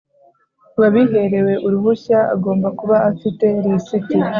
[0.81, 4.17] Wabiherewe uruhushya agomba kuba afite lisiti